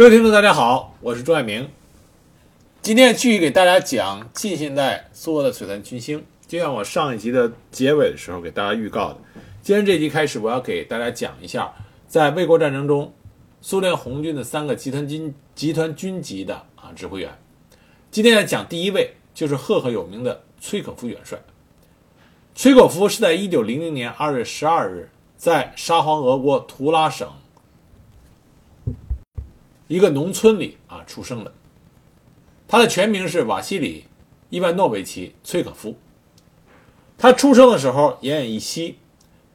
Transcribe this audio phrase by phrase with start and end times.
[0.00, 1.68] 各位听众，大家好，我是朱爱明。
[2.80, 6.24] 今天继续给大家讲近现代苏俄的璀璨群星。
[6.48, 9.18] 就像我上一集的结尾的时候给大家预告的，
[9.60, 11.70] 今天这集开始，我要给大家讲一下，
[12.08, 13.12] 在卫国战争中，
[13.60, 17.30] 苏联红军的三个集团军集团军级的啊指挥员。
[18.10, 21.38] 今天要讲第一位，就是赫赫有名的崔可夫元帅。
[22.54, 27.30] 崔可夫是在一九零零年二月十二日，在沙皇俄国图拉省。
[29.90, 31.52] 一个农村里啊出生的，
[32.68, 34.02] 他的全名是瓦西里·
[34.48, 35.98] 伊万诺维奇·崔可夫。
[37.18, 38.98] 他出生的时候奄奄一息，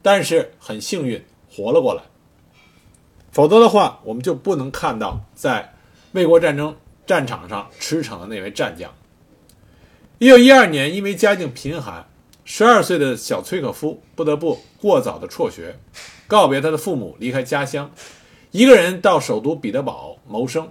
[0.02, 2.02] 但是很幸运活了过来。
[3.32, 5.74] 否则的话，我们就不能看到在
[6.12, 6.76] 卫国战争
[7.06, 8.92] 战场上驰骋的那位战将。
[10.18, 12.06] 一九一二年，因为家境贫寒，
[12.44, 15.78] 十二岁的小崔可夫不得不过早的辍学，
[16.26, 17.90] 告别他的父母，离开家乡。
[18.52, 20.68] 一个人到首都彼得堡谋生，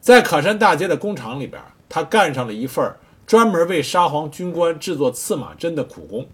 [0.00, 2.94] 在卡山大街的工厂里边，他干上了一份
[3.26, 6.26] 专门为沙皇军官制作刺马针的苦工。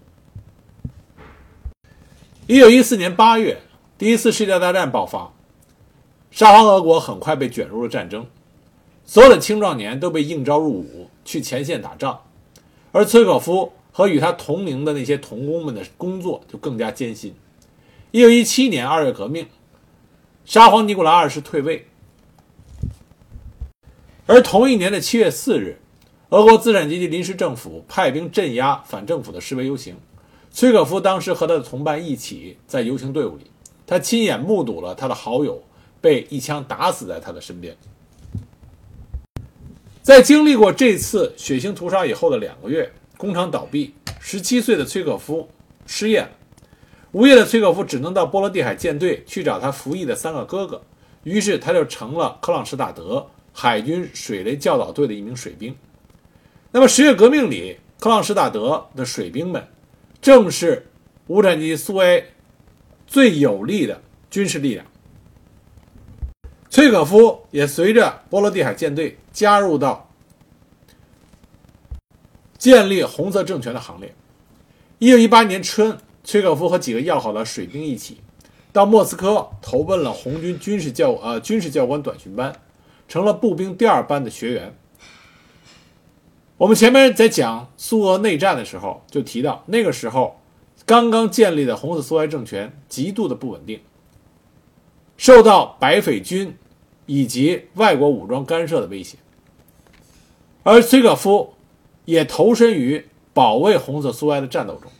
[2.45, 3.57] 一九一四年八月，
[3.97, 5.33] 第一次世界大战爆发，
[6.31, 8.25] 沙皇俄国很快被卷入了战争，
[9.03, 12.21] 所有的青壮年都被应召入伍去前线打仗，
[12.93, 17.35] 而崔可夫和与他同龄的那些童工们的工作就更加艰辛。
[18.11, 19.45] 一九一七年二月革命。
[20.47, 21.85] 沙皇尼古拉二世退位，
[24.25, 25.77] 而同一年的七月四日，
[26.29, 29.97] 俄国资产阶级临时政府派兵镇压反政府的示威游行。
[30.49, 33.51] 崔可夫当时和他的同伴一起在游行队伍里，
[33.85, 35.61] 他亲眼目睹了他的好友
[35.99, 37.75] 被一枪打死在他的身边。
[40.01, 45.49] 在经历过这次血腥屠杀以后的两个月，工厂倒闭，十七岁的崔可夫
[45.85, 46.29] 失业了。
[47.17, 50.79] 无业的崔可夫只能到波罗的海舰队去找他服役的三个哥哥，
[51.23, 55.75] 于是他就成了克朗施塔德海军水雷教导队的一名水兵。
[56.69, 59.67] 那么十月革命里，克朗施塔德的水兵们
[60.21, 60.85] 正是
[61.25, 62.25] 无产阶级苏维埃
[63.07, 63.99] 最有力的
[64.29, 64.85] 军事力量。
[66.69, 70.07] 崔可夫也随着波罗的海舰队加入到
[72.59, 74.13] 建立红色政权的行列。
[74.99, 75.97] 一九一八年春。
[76.27, 78.17] 崔可夫和几个要好的水兵一起，
[78.73, 82.53] 到莫斯科投奔了红军军事教呃军事教官短训班，
[83.07, 84.75] 成了步兵第二班的学员。
[86.57, 90.41] 我们前面在讲苏俄内战的时候就提到，那个时候
[90.85, 93.79] 刚刚建立的红色苏维埃政权极度的不稳定，
[95.15, 96.57] 受到白匪军
[97.05, 99.17] 以及外国武装干涉的威胁，
[100.63, 101.53] 而崔可夫
[102.03, 104.91] 也投身于保卫红色苏维埃的战斗中。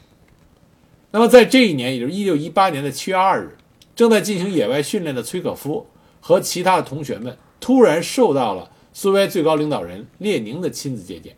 [1.17, 3.57] 那么，在这一年，也就是一九一八年的七月二日，
[3.95, 5.88] 正在进行野外训练的崔可夫
[6.22, 11.35] 和其他的同学们突然受到了苏维埃最高领导人列宁的亲自接见。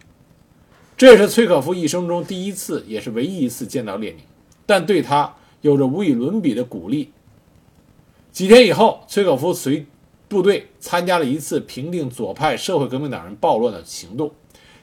[0.98, 4.20] 这也是崔可夫一生中第一次，也是唯一一次见到列宁，
[4.66, 7.14] 但对他有着无与伦比的鼓励。
[8.34, 9.86] 几天以后，崔可夫随
[10.28, 14.34] 部队参加了一次平定左派社会革命党人暴乱的行动，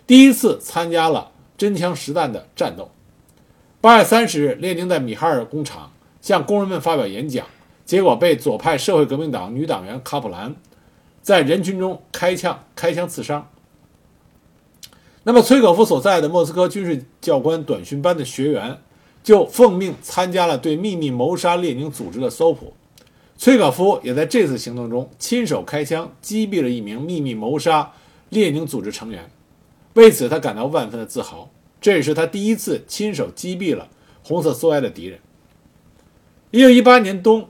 [0.06, 2.90] 第一次参加了真枪实弹的战斗。
[3.86, 7.46] 八月三十日，列宁在米哈尔工厂向工人们发表演讲，
[7.84, 10.56] 结果被左派社会革命党女党员卡普兰
[11.22, 13.48] 在人群中开枪开枪刺伤。
[15.22, 18.76] 那么，崔可夫所在的莫斯科军事教官短训班的学员
[19.22, 22.74] 就奉命参加了对秘密谋杀列宁组织的搜捕。
[23.36, 27.92] 崔可夫也在这次行动中亲手开枪击毙了一名秘密谋杀
[28.30, 29.30] 列宁组织成员，
[29.94, 31.48] 为此他感到万分的自豪。
[31.86, 33.88] 这也是他第一次亲手击毙了
[34.24, 35.20] 红色苏埃的敌人。
[36.50, 37.48] 一九一八年冬，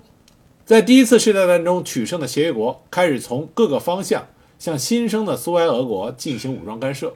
[0.66, 7.14] 在第一次世界大战中取胜的协约国开始从各个方向向新生的苏维埃俄国进行武装干涉。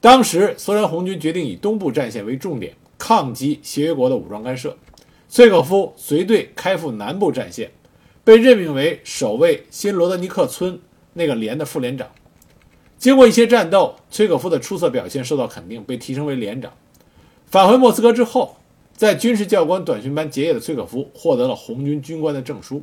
[0.00, 4.74] 当时，苏联红军决定以东部战线为重点抗击协约国的武装干涉。
[5.28, 7.70] 崔可夫随队开赴南部战线，
[8.24, 10.80] 被任命为守卫新罗德尼克村
[11.12, 12.08] 那个连的副连长。
[13.04, 16.72] 经过一些战斗，崔可夫的出色表现受到肯定，被提升为连长。
[17.44, 18.56] 返回莫斯科之后，
[18.96, 22.82] 在军事教官短训班结业的崔可夫获得了红军军官的证书，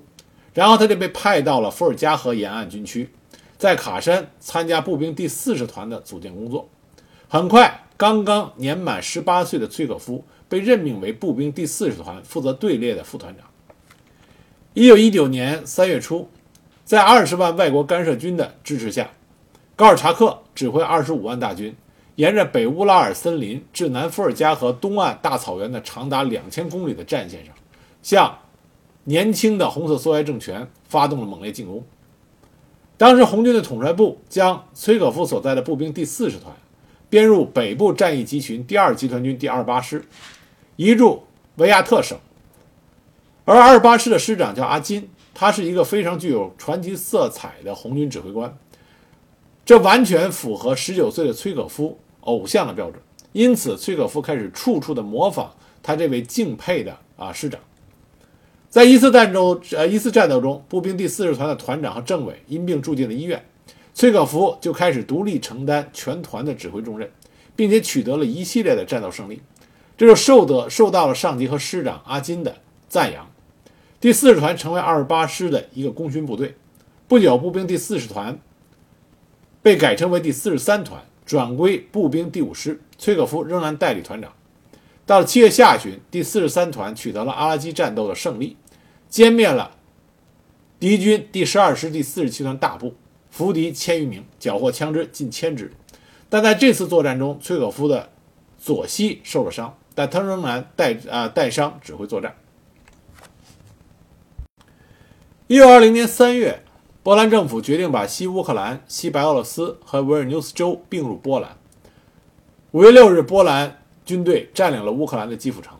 [0.53, 3.09] 然后他就被派到了伏尔加河沿岸军区，
[3.57, 6.69] 在卡山参加步兵第四十团的组建工作。
[7.27, 13.47] 很快，刚刚年满十八岁的崔可夫被任命为步兵第四十团负责队列的副团长。
[14.75, 16.29] 一九一九年三月初，
[16.85, 19.09] 在二十万外国干涉军的支持下。
[19.81, 21.75] 高尔察克指挥二十五万大军，
[22.13, 27.55] 沿着北乌拉尔森林至南伏尔加河东岸大草原的长达两千公里的战线上，
[28.03, 28.37] 向
[29.05, 31.83] 年轻的红色苏维埃政权发动了猛烈进攻。
[32.95, 36.53] 当时红军的统帅部将崔可夫所在的步兵第四十团
[37.09, 40.05] 编入北部战役集群第二集团军第二八师，
[40.75, 41.23] 移驻
[41.55, 42.15] 维亚特省。
[43.45, 48.55] 而二八师的师长叫阿金，他是一个非常具有传奇色彩的红军指挥官，
[49.71, 53.01] 这完全符合十九岁的崔可夫偶像的标准。
[53.31, 55.49] 因此，崔可夫开始处处的模仿
[55.81, 57.57] 他这位敬佩的啊师长。
[58.69, 63.41] 在一次战斗，呃一次战斗中，步兵第四十团的团长和政委因病住进了医院，
[63.93, 67.09] 崔可夫就开始独立承担全团的指挥重任，
[67.55, 69.41] 并且取得了一系列的战斗胜利，
[69.95, 72.53] 这就受得受到了上级和师长阿金的
[72.89, 73.25] 赞扬。
[74.01, 76.55] 第四十团成为二十八师的一个功勋部队。
[77.07, 78.37] 不久，步兵第四十团
[79.61, 82.81] 被改称为第四十三团，转归步兵第五师。
[82.97, 84.33] 崔可夫仍然代理团长。
[85.05, 88.57] 到了七月下旬，第四十三团取得了阿拉基战斗的胜利，
[89.09, 89.75] 歼灭了
[90.79, 92.95] 敌军第十二师第四十七团大部，
[93.29, 95.71] 俘敌千余名，缴获枪支近千支。
[96.29, 98.09] 但在这次作战中，崔可夫的
[98.57, 102.35] 左膝受了伤，但他仍然带啊带伤指挥作战。
[105.47, 106.63] 一九二零年三月，
[107.03, 111.57] 波兰政府决定把西乌克兰、西白俄罗斯和维尔纽斯州并入波兰。
[112.71, 115.75] 五月六日，波兰军队占领了乌克兰的基辅城，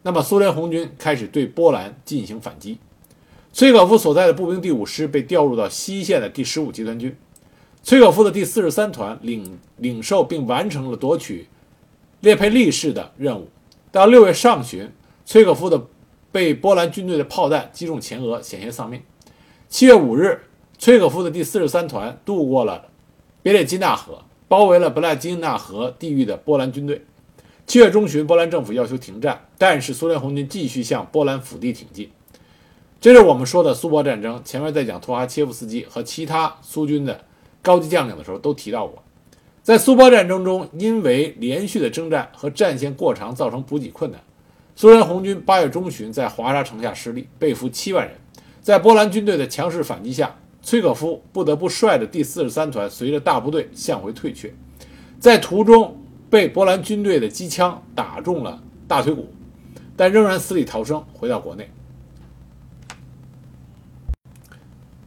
[0.00, 2.78] 那么苏联红军开始对波兰进行反击。
[3.52, 7.14] 崔可夫所在的步兵第五师被调入到西线的第十五集团军，
[7.82, 11.46] 崔可夫的第四十三团领领受并完成了夺取
[12.20, 13.48] 列佩利市的任务。
[13.92, 14.90] 到六月上旬，
[15.26, 15.86] 崔可夫的。
[16.30, 19.00] 被波兰军队的炮弹击中前额，险些丧命。
[19.68, 20.40] 七月五日，
[20.78, 22.86] 崔可夫的第四十三团渡过了
[23.42, 27.04] 别列金纳河，包围了布拉金纳河地域的波兰军队。
[27.66, 32.10] 七月中旬，波兰政府要求停战，但是苏联红军继续向波兰腹地挺进。
[32.98, 34.40] 这是我们说的苏波战争。
[34.42, 37.26] 前面在讲托哈切夫斯基和其他苏军的
[37.60, 39.02] 高级将领的时候都提到过，
[39.62, 44.18] 在苏波战争中，因为连续的征战和战线过长，造成补给困难。
[44.74, 48.16] 苏联红军八月中旬在华沙城下失利，被俘七万人。
[48.60, 54.52] 在波兰军队的强势反击下，崔可夫不得不率着第四十三团随着大部队向回退却，
[55.18, 55.96] 在途中
[56.28, 59.32] 被波兰军队的机枪打中了大腿骨，
[59.96, 61.70] 但仍然死里逃生，回到国内。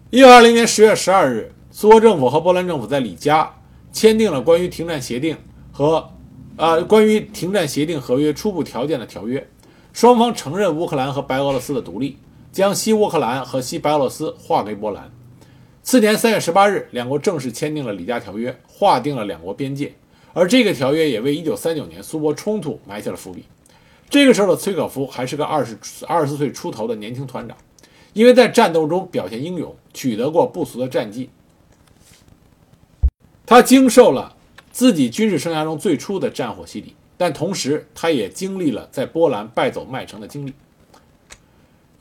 [0.09, 3.50] 一九二零年十月十二日，苏俄政府和波兰政府在里加
[3.92, 5.38] 签订了关于停战协定
[5.71, 6.09] 和
[6.57, 9.47] 呃关于停战协定合约初步条件的条约。
[9.94, 12.18] 双方承认乌克兰和白俄罗斯的独立，
[12.51, 15.09] 将西乌克兰和西白俄罗斯划给波兰。
[15.83, 19.94] 次年三月十八日，两国正式签订了《里加条约》，划定了两国边界。
[20.33, 23.45] 而这个条约也为一九三九年苏波冲突埋下了伏笔。
[24.09, 27.57] 这个时候的崔可夫还是个二十二十岁出头的年轻团长，
[28.13, 31.30] 因为在战斗中表现英勇，取得过不俗的战绩。
[33.45, 34.36] 他经受了
[34.71, 36.95] 自己军事生涯中最初的战火洗礼。
[37.18, 40.54] 但同时，他也经历了在波兰败走麦城的经历。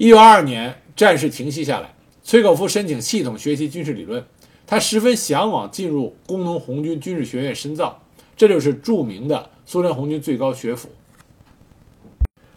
[0.00, 4.24] 一九二二年，战事停息下来，崔可夫申请系统学习军事理论。
[4.66, 8.02] 他十分向往进入工农红军军事学院深造，
[8.34, 10.88] 这就是著名的苏联红军最高学府，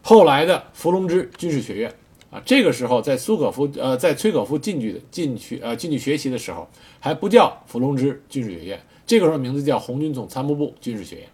[0.02, 1.94] 后来的伏龙芝军事学院。
[2.32, 6.70] 啊，这个时候在苏可夫呃，在崔可夫进去的进去呃进去学习的时候，
[7.02, 11.26] 还不叫伏龙芝军事学院，这个时候名字叫红军总参谋部军事学院。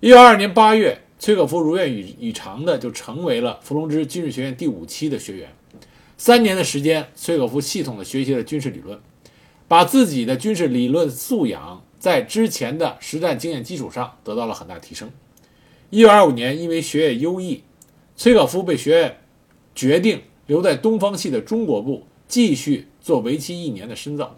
[0.00, 5.50] 一九二二年八月，崔可夫如愿以以偿的就成为了伏龙芝军事学院第五期的学员。
[6.18, 8.98] 三年的时间，崔可夫系统的学习了军事理论，
[9.68, 15.12] 把自己的军事理论素养在之前的实战经验基础上得到了很大提升。
[15.90, 17.62] 一九二五年，因为学业优异，
[18.16, 19.18] 崔可夫被学院
[19.76, 24.36] 决定留在东方系的中国部继续做为期一年的深造。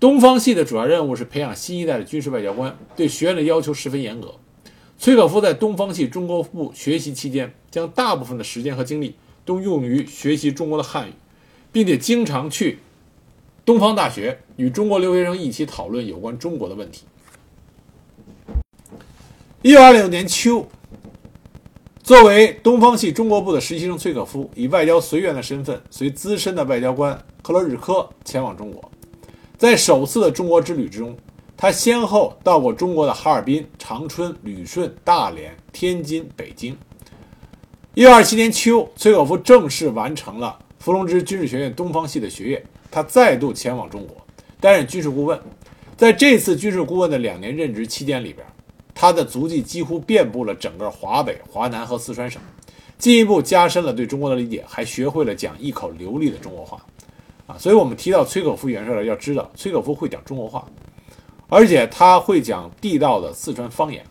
[0.00, 4.34] 东方系的主要任务是培养新一代的军事外交官，对学院的要求十分严格。
[4.98, 11.12] 崔可夫在东方系中国部学习期间，将大部分的时间和精力都用于学习中国的汉语，
[11.70, 12.78] 并且经常去
[13.64, 17.04] 东方大学与中国留学生一起讨论有关中国的问题。
[19.60, 20.66] 一九二六年秋，
[22.02, 28.90] 作为东方系中国部的实习生崔可夫，以外交随员的身份，随资深的外交官克罗日科前往中国，
[29.58, 31.14] 在首次的中国之旅之中。
[31.64, 36.76] 他先后到过中国的哈尔滨、长春、旅顺、大连、天津、北京。
[37.94, 42.62] 一九二七年秋，崔可夫正式完成了伏龙芝军事学院东方系的学业。
[42.90, 44.14] 他再度前往中国，
[44.60, 45.40] 担任军事顾问。
[45.96, 48.46] 在这次军事顾问的两年任职期间里边，
[48.94, 52.42] 他的足迹几乎遍布了整个华北、华南和四川省，
[52.98, 56.84] 进一步加深了对中国的理解，还学会了讲一口流利的中国话。
[57.46, 57.56] 啊。
[57.58, 60.62] 所以我们提到崔可夫元帅要知道崔可夫会讲中国话，
[61.48, 64.04] 而且他会讲地道的四川方言。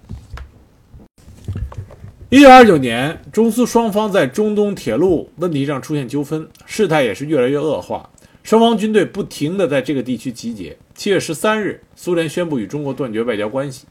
[2.30, 8.10] 一九二九年，中苏双方在中东铁路问题上出现纠纷，事态也是越来越恶化。
[8.42, 10.76] 双方军队不停地在这个地区集结。
[10.96, 13.86] 七月十三日，苏联宣布与中国断绝外交关系，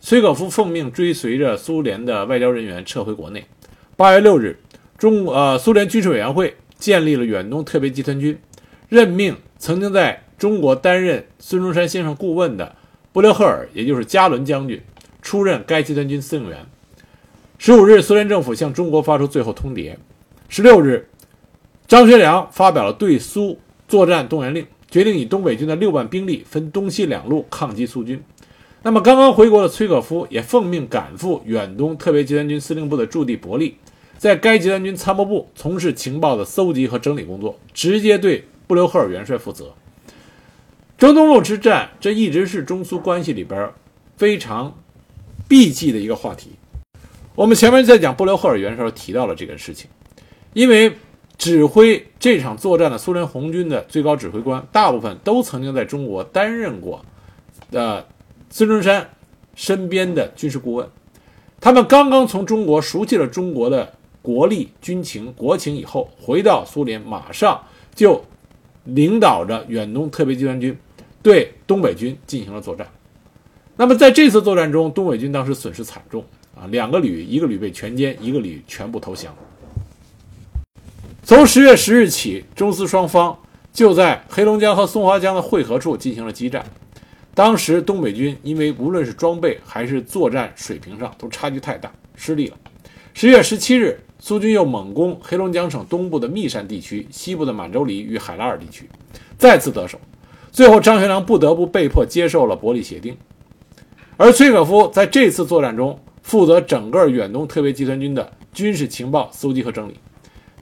[0.00, 3.44] 崔可夫奉命追随着苏联的外交人员撤回国内。
[3.96, 4.58] 八月六日，
[4.96, 8.38] 中呃苏联军事委员会建立了远东特别集团军，
[8.88, 12.76] 任命曾经在中国担任孙中山先生顾问的
[13.18, 14.80] 布留赫尔，也就是加伦将军，
[15.20, 16.64] 出任该集团军司令员。
[17.58, 19.96] 十五日，苏联政府向中国发出最后通牒。
[20.48, 21.08] 十六日，
[21.88, 23.58] 张学良发表了对苏
[23.88, 28.22] 作战动员令，决定以东北军的六万兵力分东西两路抗击苏军。
[28.84, 33.74] 那么，刚刚回国的崔可夫也奉命赶赴远东特别集团军司令部的驻地伯利，
[34.16, 39.74] 在该集团军参谋部从事情报的搜集和整理工作，直接对布留赫尔元帅负责。
[40.98, 43.70] 中东路之战，这一直是中苏关系里边
[44.16, 44.76] 非常
[45.46, 46.50] 避忌的一个话题。
[47.36, 49.88] 我们前面在讲布留赫尔元帅提到了这个事情，
[50.54, 50.92] 因为
[51.36, 57.04] 指挥这场作战的苏联红军的最高指挥官，大部分都曾经在中国担任过，
[57.70, 58.04] 呃，
[58.50, 59.08] 孙中山
[59.54, 60.88] 身边的军事顾问。
[61.60, 67.62] 他们刚刚从中国熟悉了中国的国力、军情、国情以后，回到苏联，马上
[67.94, 68.24] 就
[68.82, 70.76] 领导着远东特别集团军
[71.22, 72.86] 对东北军进行了作战。
[73.76, 76.24] 那么在这次作战中，东北军当时损失惨重。
[76.54, 79.32] 啊，两个旅，一个旅被全歼，一个旅全部投降。
[81.22, 83.38] 从十月十日起，中苏双方
[83.72, 86.66] 就在黑龙江和松花江的汇合处进行了激战。
[87.32, 92.56] 当时东北军因为无论是装备还是作战水平上都差距太大，失利了。
[93.14, 98.88] 十月十七日，苏军又猛攻黑龙江省东部的密山地区、西部的满洲里与海拉尔地区，
[99.36, 100.00] 再次得手。
[100.58, 103.16] 最后，张学良不得不被迫接受了伯利协定。
[104.16, 109.94] 而崔可夫在这次作战中，负责整个远东特别集团军的军事情报搜集和整理，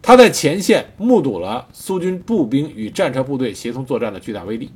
[0.03, 4.71] 他在前线目睹了苏军步兵与战车部队协同作战的巨大威力。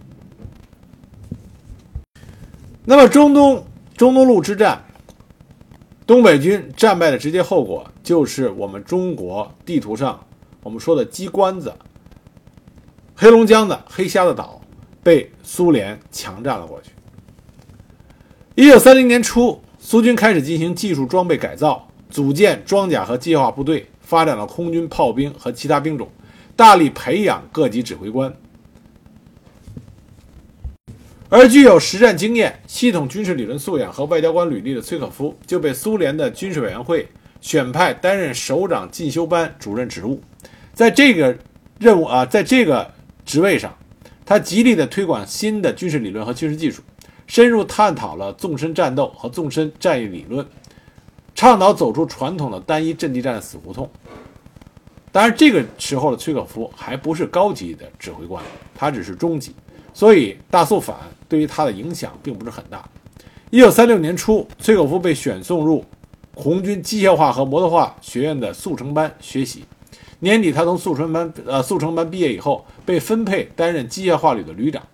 [2.86, 3.62] 那么，中东
[3.98, 4.82] 中东路之战，
[6.06, 10.18] 东北军战败的直接后果就是我们中国地图上
[10.62, 11.74] 我们说的鸡冠子——
[13.14, 14.59] 黑龙江的黑瞎子岛
[15.02, 16.90] 被苏联强占了过去。
[18.54, 19.60] 一九三零年初。
[19.82, 26.06] 苏军开始进行技术装备改造，组建装甲和机械化部队，发展了空军炮兵和其他兵种，
[26.54, 28.30] 大力培养各级指挥官。
[31.30, 37.08] 而具有实战经验、系统军事理论素养和外交官履历的崔可夫，就被苏联的军事委员会
[37.40, 40.20] 选派担任首长进修班主任职务。
[40.74, 41.34] 在这个
[41.78, 42.92] 任务啊，在这个
[43.24, 43.74] 职位上，
[44.30, 46.80] 他极力的推广新的军事理论和军事技术。
[47.26, 50.46] 深入探讨了纵深战斗和纵深战役理论，
[51.34, 53.90] 倡导走出传统的单一阵地战的死胡同。
[55.10, 58.40] 当然，这个时候的崔可夫还不是高级的指挥官，
[58.72, 59.52] 他只是中级，
[59.92, 60.96] 所以大肃反
[61.28, 62.88] 对于他的影响并不是很大。
[63.50, 65.84] 一九三六年初，崔可夫被选送入
[66.36, 69.64] 红军机械化和摩托化学院的速成班学习。
[70.20, 74.86] 年底，他从速成班呃速成班毕业以后，被分配担任机械化旅的旅长。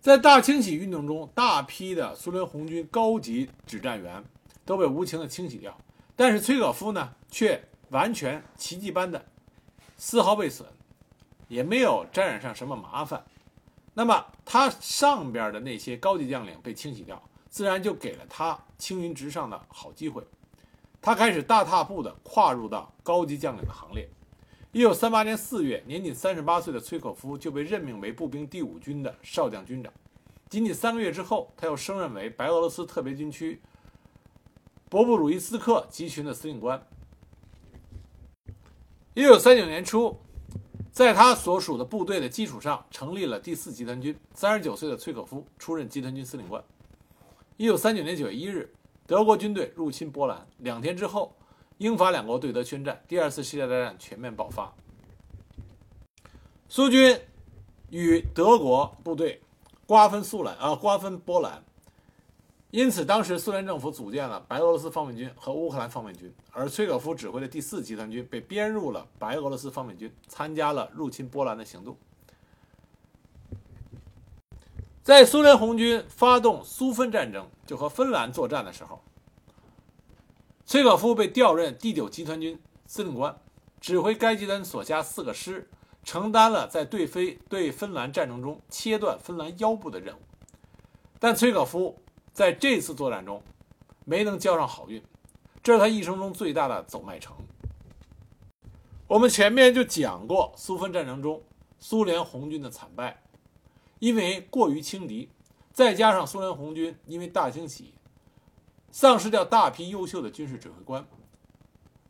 [0.00, 4.22] 在大清洗运动中，大批的苏联红军高级指战员
[4.64, 5.76] 都被无情的清洗掉，
[6.14, 9.24] 但是崔可夫呢，却完全奇迹般的
[9.96, 10.68] 丝毫未损，
[11.48, 13.24] 也没有沾染上什么麻烦。
[13.94, 20.22] 那么他上边的那些高级将领被清洗掉，自然就给了他青云直上的好机会。
[21.04, 24.08] 他开始大踏步的跨入到高级将领的行列。
[24.72, 29.92] 一九三八年四月，年仅三十八岁的崔可夫就被任命为步兵第五军的少将军长。
[30.48, 33.60] 仅仅三个月之后，他又升任为白俄罗斯特别军区
[34.88, 36.82] 博布鲁伊斯克集群的司令官。
[39.12, 40.18] 一九三九年初，
[40.90, 44.18] 在他所属的部队的基础上，成立了第四集团军。
[44.32, 46.64] 三十九岁的崔可夫出任集团军司令官。
[47.58, 48.72] 一九三九年九月一日，
[49.06, 51.34] 德国军队入侵波兰，两天之后。
[51.78, 54.72] 英法两国对德宣战，第二次世界大战全面爆发。
[56.68, 57.20] 苏军
[57.90, 59.42] 与德国部队
[59.84, 61.64] 瓜分苏兰啊，瓜分波兰。
[62.70, 71.96] 因此，当时苏联政府组建了白俄罗斯方面军和乌克兰方面军，而崔可夫指挥的第四集团军被编入了白俄罗斯方面军，参加了入侵波兰的行动。
[75.04, 79.02] 在苏联红军发动苏芬战争，就和芬兰作战的时候。
[80.64, 83.38] 崔可夫被调任第九集团军司令官，
[83.82, 85.68] 指挥该集团所辖四个师
[86.02, 90.20] 承担了在对非对芬兰战争中切断芬兰腰部的任务。
[91.20, 91.98] 但崔可夫
[92.32, 93.42] 在这次作战中
[94.06, 95.04] 没能交上好运，
[95.62, 97.36] 这是他一生中最大的走麦城。
[99.06, 101.42] 我们前面就讲过苏芬战争中
[101.78, 103.22] 苏联红军的惨败，
[104.04, 105.30] 因为过于轻敌，
[105.72, 107.94] 再加上苏联红军因为大清洗
[108.90, 111.06] 丧失掉大批优秀的军事指挥官，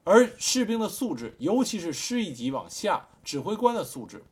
[0.02, 4.24] 而士兵的素质，尤其是师一级往下指挥官的素质，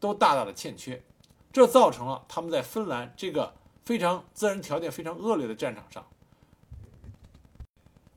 [0.00, 1.04] 都大大的欠缺，
[1.52, 3.52] 这造成了他们在芬兰这个。
[3.84, 6.06] 非常自然条件非常恶劣的战场上，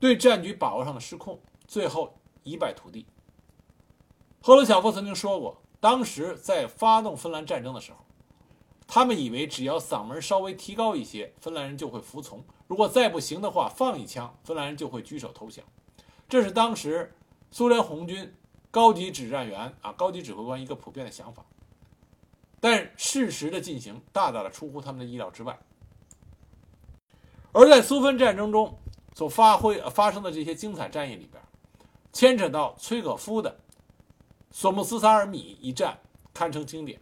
[0.00, 3.04] 对战局把握上的失控，最后一败涂地。
[4.40, 7.98] 赫鲁晓夫曾经说过，当时在发动芬兰战争的时候，
[8.90, 15.62] 他们以为只要嗓门稍微提高一些，芬兰人就会服从；如果再不行的话，放一枪，芬兰人就会举手投降。
[16.26, 17.14] 这是当时
[17.50, 18.34] 苏联红军
[18.70, 21.44] 高级指战员啊、高级指挥官一个普遍的想法。
[22.60, 25.58] 但事实的进行大大的出乎他们的意料之外，
[27.52, 28.78] 而在苏芬战争中
[29.14, 31.42] 所发挥发生的这些精彩战役里边，
[32.10, 33.60] 牵扯到崔可夫的
[34.50, 36.00] 索姆斯萨尔米一战
[36.32, 36.98] 堪称经典。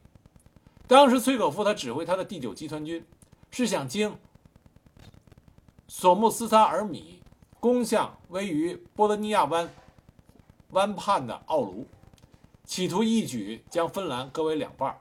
[0.88, 3.04] 当时崔可夫他指挥他的第九集团军
[3.50, 4.16] 是想经
[5.88, 7.20] 索穆斯萨尔米
[7.58, 9.68] 攻向位于波德尼亚湾
[10.70, 11.88] 湾畔的奥卢，
[12.64, 14.96] 企图一举将芬兰割为两半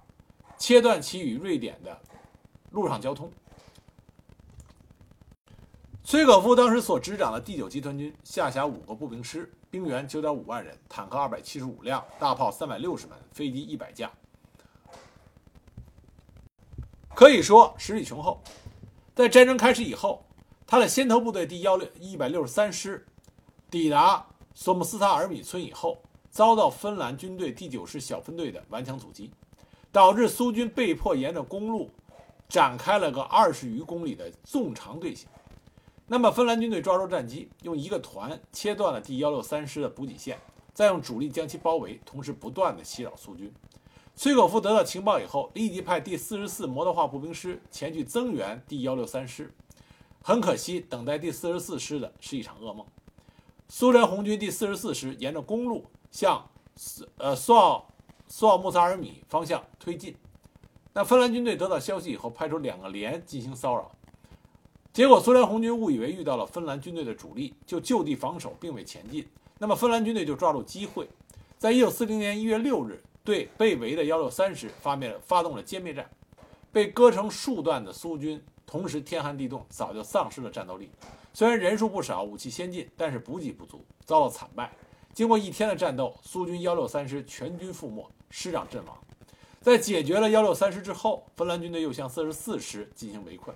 [0.58, 2.01] 切断其与瑞典的
[2.72, 3.32] 陆上交通。
[6.04, 14.12] 崔可夫当时所执掌的第九集团军下辖五个步兵师，兵员九点五万人，坦克二百七十五辆，大炮三百六十门，飞机一百架，
[17.15, 18.41] 可以说实力雄厚。
[19.15, 20.25] 在战争开始以后，
[20.67, 23.05] 他的先头部队第幺六一百六十三师
[23.72, 25.98] 抵达索姆斯塔尔米村以后，
[26.29, 29.31] 遭到芬兰军队第九师小分队的顽强阻击。
[29.93, 31.89] 导致苏军被迫沿着公路
[32.50, 35.25] 展开了个二十余公里的纵长队形。
[36.06, 40.38] 那么，芬兰军队抓住战机，用一个团切断了第幺六三师的补给线，
[40.73, 43.49] 再用主力将其包围，同时不断的袭扰苏军。
[44.15, 49.54] 崔可夫得到情报以后，立即派第四十四摩托化步兵师前去增援第幺六三师。
[50.21, 52.86] 很可惜，等待第四十四师的是一场噩梦。
[53.67, 57.88] 苏联红军第四十四师沿着公路向斯呃苏奥。
[58.28, 60.15] 苏奥穆萨尔米方向推进，
[60.93, 63.91] 那芬兰军队得到消息以后，派出两个连进行骚扰，
[64.91, 69.28] 结果苏联红军误以为遇到了芬兰军队的主力，就就地防守，并未前进。
[69.60, 71.08] 那么芬兰军队就抓住机会，
[71.60, 76.09] 在一九四零年一月六日，对被围的幺六三师发面发动了歼灭战，
[76.71, 80.91] 被割成数段的苏军，同时天寒地冻，早就丧失了战斗力。
[81.33, 84.71] 虽然人数不少，武器先进，但是补给不足，遭到惨败。
[85.11, 88.09] 经过一天的战斗，苏军幺六三师全军覆没。
[88.29, 88.97] 师长阵亡，
[89.61, 93.55] 在解决了幺六三师之后，芬兰军队又向四十四师进行围困。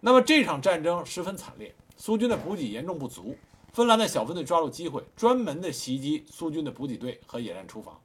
[0.00, 3.36] 那么这场战争十分惨烈，苏军的补给严重不足。
[3.74, 8.00] 芬兰的小分队抓住机会，专门的袭击苏军的补给队和野战厨房，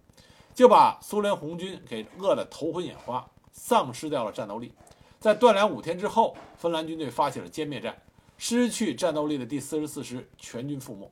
[0.55, 4.73] 就把苏联红军给饿得头昏眼花，丧失掉了战斗力。
[5.19, 8.01] 在断粮五天之后，芬兰军队发起了歼灭战，
[8.35, 11.07] 失去战斗力的第四十四师全军覆没。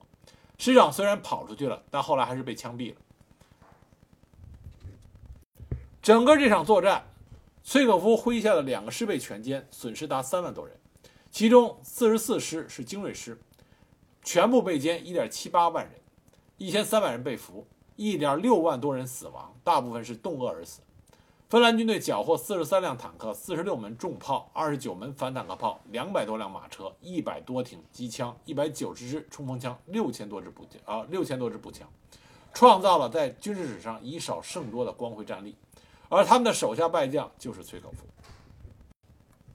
[0.58, 3.00] 师长虽然跑出去了，但后来还是被枪毙了。
[6.02, 7.06] 整个这场作战，
[7.64, 10.76] 崔可夫麾下的两个师被全歼，损失达三万多人，
[11.30, 13.40] 其中四十四师是精锐师，
[14.28, 15.94] 全部被歼一点七八万人，
[16.58, 20.82] 一千三百人被俘，一点六万多人死亡，大部分是冻饿而死。
[21.48, 31.88] 芬兰军队缴获四十三辆坦克、四十六门重炮、二十九门反坦克炮、两百多辆马车、一百多挺机枪、一百九十支冲锋枪、六千多支步枪啊，六千多支步枪，
[32.54, 35.56] 创造了在军事史上以少胜多的光辉战例。
[36.10, 38.06] 而他们的手下败将就是崔可夫。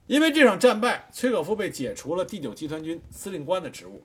[0.07, 4.01] 因为这场战败，崔可夫被解除了第九集团军司令官的职务。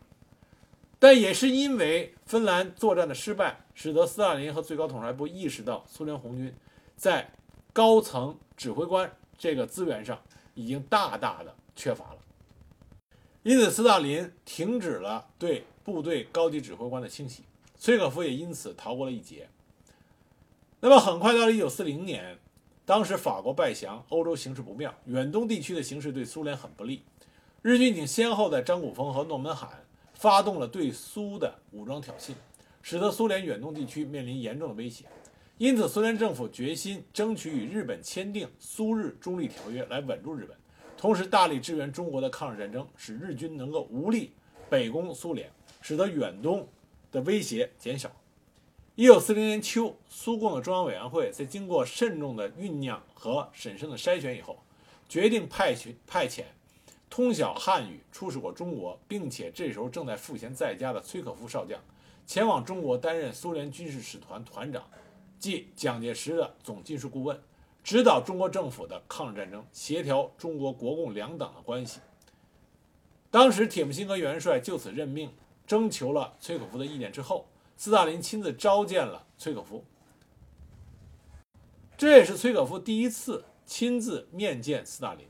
[0.99, 6.53] 但也是因为芬兰作战的失败，使得斯大林和最高统帅部意识到苏联红军
[6.97, 7.31] 在
[7.73, 10.21] 高层指挥官这个资源上
[10.55, 12.19] 已经大大的缺乏了。
[13.45, 17.45] 因此，斯大林停止了对部队高级指挥官的清洗，
[17.79, 19.49] 崔可夫也因此逃过了一劫。
[20.81, 22.39] 那么很快到了一九四零年，
[22.85, 27.05] 当时法国败降，欧洲形势不妙，远东地区的形势对苏联很不利。
[27.63, 29.85] 日军已经先后在张古峰和诺门罕
[30.19, 32.33] 发动了对苏的武装挑衅，
[32.83, 35.05] 使得苏联远东地区面临严重的威胁。
[35.59, 40.57] 因此，苏联政府决心争取与日本签订苏日中立条约来稳住日本，
[40.97, 44.33] 同时大力支援中国的抗日战争，使日军能够无力
[44.69, 45.49] 北攻苏联，
[45.81, 46.67] 使得远东
[47.13, 48.11] 的威胁减少。
[48.97, 54.59] 一九四零年秋，苏共的中央委员会在经过慎重的酝酿和审慎的筛选以后，
[55.09, 56.43] 决定派遣派遣
[57.11, 61.81] 通晓汉语、出使过中国，并且这时候正在赋闲在家的崔可夫少将，
[62.27, 64.85] 前往中国担任苏联军事使团团长，
[65.39, 67.41] 即蒋介石的总军事顾问，
[67.83, 72.01] 指导中国政府的抗日战争，协调中国国共两党的关系。
[73.31, 75.31] 当时铁木辛格元帅就此任命，
[75.67, 77.47] 征求了崔可夫的意见之后。
[77.81, 79.85] 斯大林亲自召见了崔可夫，
[81.97, 85.25] 这也是崔可夫第一次亲自面见斯大林。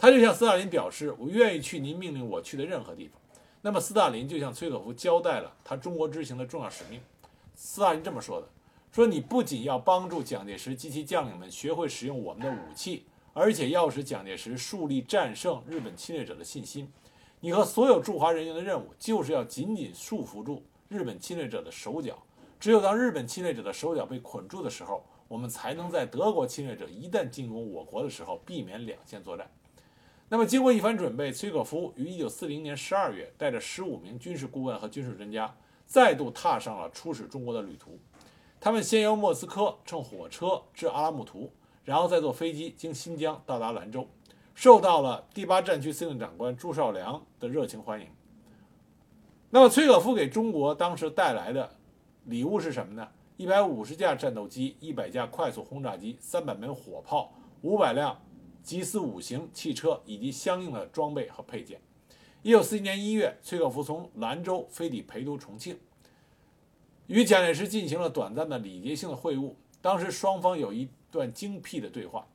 [0.00, 3.20] 他就向斯大林表示：“我愿意去您命令我去的任何地方。”
[3.60, 6.98] 那么斯大林就向崔可夫交代了他中国之行的重要使命。
[7.54, 8.48] 斯大林这么说的
[8.90, 16.90] ：“说你不仅要帮助蒋介石及其将领们学会使用我们的武器，而且要使蒋介石树立战胜日本侵略者的信心。
[17.40, 22.18] 你和所有驻华人员的任务，就是要紧紧束缚住。”日本侵略者的手脚，
[22.58, 29.46] 只有当日本侵略者的手脚被捆住的时候，我们才能在德国侵略者一旦进攻我国的时候避免两线作战。
[30.32, 35.52] 那么，经过一番准备，崔可夫于1940年12月带着15名军事顾问和军事专家，
[35.86, 37.98] 再度踏上了出使中国的旅途。
[38.60, 41.50] 他们先由莫斯科乘火车至阿拉木图，
[41.82, 44.06] 然后再坐飞机经新疆到达兰州，
[44.54, 48.06] 受到了第八战区司令长官朱绍良的热情欢迎。
[49.50, 51.76] 那么，崔可夫给中国当时带来的
[52.26, 53.08] 礼物是什么呢？
[53.36, 58.16] 一百五十架战斗机，一百架快速轰炸机，三百门火炮，五百辆
[58.62, 61.80] 吉斯五型汽车以及相应的装备和配件。
[62.42, 65.78] 一九四一年一月，崔可夫从兰州飞抵陪都重庆，
[67.06, 69.54] 与蒋介石进行了短暂的礼节性的会晤。
[69.80, 72.26] 当时双方有一段精辟的对话。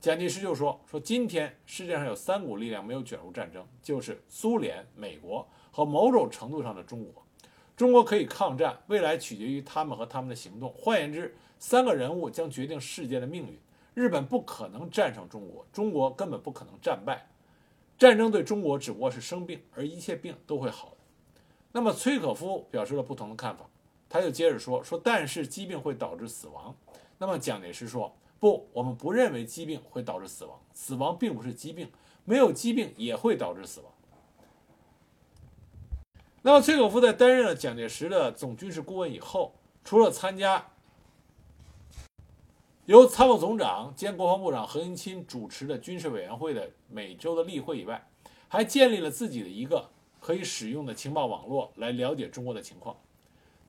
[0.00, 7.24] 蒋介石就说：“说今天世界上有三股力量没有卷入战争，就是苏联、美国。”和某种程度上的中国，
[7.74, 10.70] 中国可以抗战，未来取决于他们和他们的行动。
[10.76, 13.58] 换言之，三个人物将决定世界的命运。
[13.94, 17.28] 日本不可能战胜中国，中国根本不可能战败。
[17.98, 20.96] 战争对中国只不过是生病，而一切病都会好的。
[21.72, 23.64] 那么，崔可夫表示了不同的看法，
[24.08, 26.74] 他就接着说：“说但是疾病会导致死亡。”
[27.18, 31.90] 那么蒋介石说：“不，我们不认为疾病会导致死亡，死亡并不是疾病，
[32.24, 33.92] 没有疾病也会导致死亡。”
[36.42, 40.71] 那么，崔可夫在担任了蒋介石的总军事顾问以后，除了参加
[42.86, 48.08] 由参谋总长兼国防部长何应钦主持的军事委员会的每周的例会以外，
[48.48, 52.96] 还建立了自己的一个可以使用的情报网络来了解中国的情况。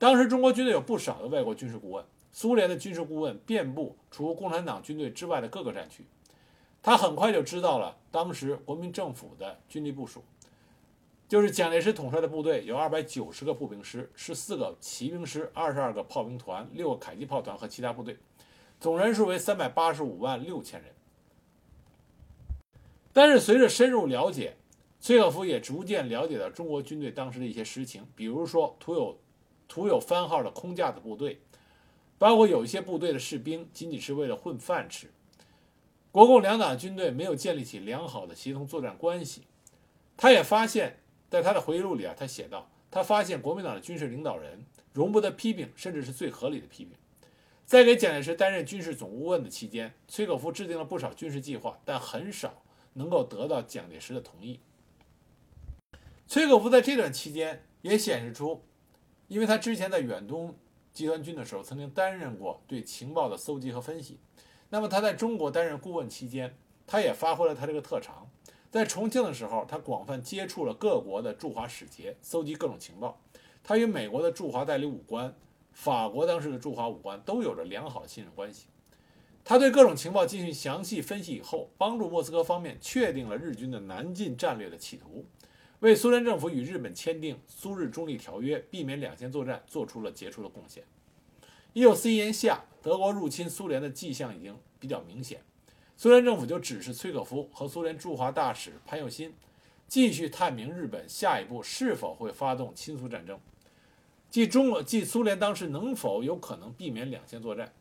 [0.00, 6.04] 当时，中国军队有不少的外国军事顾问，苏联的军事顾问遍布除共产党军队之外的各个战区。
[6.82, 10.24] 他很快就知道了当时国民政府的军力部署。
[11.28, 18.18] 就是蒋介石统帅的部队有二百九十个步兵师、十四个骑兵师、二十二个炮兵团、六个迫击炮团和其他部队，
[18.84, 20.92] 总人数为三百八十五万六千人。
[23.14, 24.58] 但是随着深入了解，
[25.00, 29.18] 崔可夫也逐渐了解到中国军队当时的一些实情，比如说涂有
[29.66, 31.40] 涂有番号的空架子部队，
[32.18, 35.10] 包括有一些部队的士兵仅仅是为了混饭吃。
[36.12, 39.44] 国共两党军队没有建立起良好的协同作战关系，
[40.14, 40.98] 他也发现。
[41.30, 46.94] 在他的回忆录里啊，他写道：“他发现国民党的军事领导人容不得批评，甚至是最合理的批评。
[47.64, 54.60] 在给蒋介石担任军事总顾问的期间，崔可夫制定了不少军事计划，但很少能够得到蒋介石的同意。
[56.26, 58.62] 崔可夫在这段期间也显示出，
[59.28, 60.54] 因为他之前在远东
[60.92, 64.18] 集团军的时候曾经担任过对情报的搜集和分析，
[64.70, 68.28] 那么他在中国担任顾问期间，他也发挥了他这个特长。”
[68.70, 73.20] 在重庆的时候，他广泛接触了各国的驻华使节，搜集各种情报。
[73.62, 75.32] 他与美国的驻华代理武官、
[75.74, 78.68] 法国当时的驻华武官都有着良好的信任关系。
[79.44, 85.26] 他对各种情报进行详细分析以后，帮助莫斯科方面确定了日军的南进战略的企图，
[85.80, 90.82] 为苏联政府与日本签订苏日中立条约，避免两线作战做出了杰出的贡献。
[91.74, 95.42] 一九四一年夏，德国入侵苏联的迹象已经比较明显。
[95.96, 99.34] 苏联政府就指示崔可夫和苏联驻华大使潘友新
[99.86, 103.38] 继续探明日本下一步是否会发动亲苏战争，
[104.34, 107.72] 即中国即苏联当时能否有可能避免两线作战。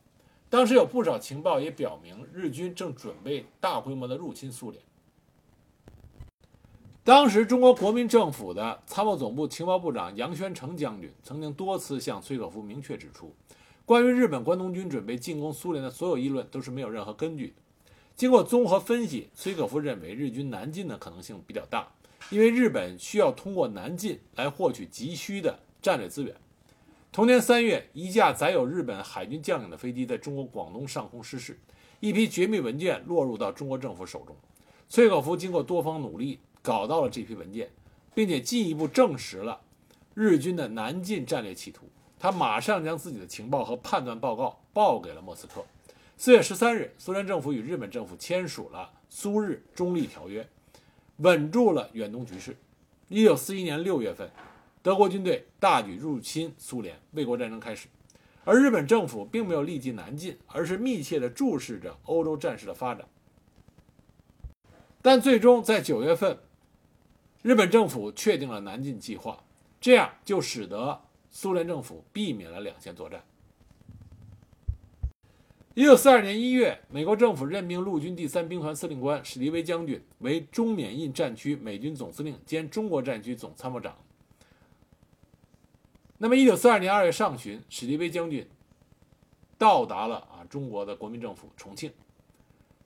[0.52, 4.80] 当时有不少情报也表明，日军正准备大规模的入侵苏联。
[7.04, 13.34] 当时中国国民政府的参谋总部情报部长杨宣成将军曾经多次向崔可夫明确指出，
[13.84, 17.54] 关于日本关东军准备进攻苏联的所有议论都是没有任何根据的。
[18.16, 21.88] 经过综合分析，崔可夫认为日军南进的可能性比较大，
[22.30, 26.36] 因为日本需要通过南进来获取急需的战略资源。
[27.14, 31.60] 同年三月，一架载有日本海军将领的飞机在中国广东上空失事，
[32.00, 34.36] 一批绝密文件落入到中国政府手中。
[34.90, 37.70] 崔可夫经过多方努力，搞到了这批文件，
[38.16, 39.62] 并且进一步证实了
[40.16, 41.86] 日军的南进战略企图。
[42.18, 45.64] 他马上将自己的情报和判断报告报给了莫斯科。
[46.18, 50.50] 四月十三日，苏联政府与日本政府签署了苏日中立条约，
[51.18, 52.58] 稳住了远东局势。
[53.08, 54.28] 一九四一年六月份。
[54.84, 57.88] 德国军队大举入侵苏联，卫国战争开始，
[58.44, 63.08] 而日本政府并没有立即南进，而是密切地注视着欧洲战事的发展。
[65.02, 66.38] 但最终在九月份，
[67.42, 69.42] 日本政府确定了南进计划，
[69.80, 73.24] 这样就使得苏联政府避免了两线作战。
[75.76, 83.98] 一九四二年一月，美国政府任命陆军第三兵团司令官史迪威将军为中缅印战区美军总司令兼中国战区总参谋长。
[86.24, 88.48] 那么，一九四二年二月上旬，史迪威将军
[89.58, 91.92] 到达了啊中国的国民政府重庆。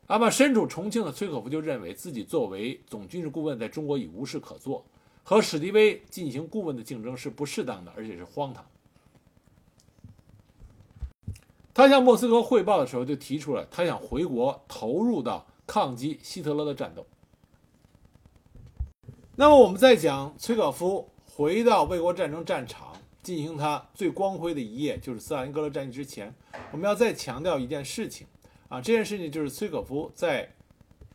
[0.07, 4.83] 那么，身处重庆的崔可夫就认为自己作为总军事顾问，在中国已无事可做，
[5.23, 8.65] 和史迪威进行顾问的竞争是不适当的，而且是荒唐。
[11.75, 17.05] 他向莫斯科汇报的时候，就提出了他想回国投入到抗击希特勒的战斗。
[19.35, 22.86] 那么，我们再讲崔可夫回到卫国战争战场。
[23.27, 26.33] 进行他最光辉的一页，就是斯大林格勒战役之前，
[26.71, 28.25] 我们要再强调一件事情
[28.69, 30.49] 啊，这件事情就是崔可夫在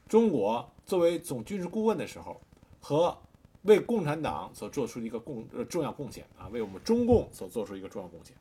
[0.07, 2.39] 中国作为总军事顾问的时候，
[2.81, 3.17] 和
[3.63, 8.37] 为共产党所做出的一个贡呃重要贡献啊，为我们中共所做出一个重要贡献，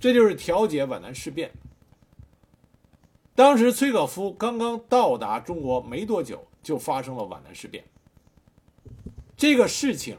[0.00, 1.52] 这就是调解皖南事变。
[3.34, 7.84] 当时崔可夫刚刚到达中国没多久，就发生了皖南事变，
[9.36, 10.16] 这个事情。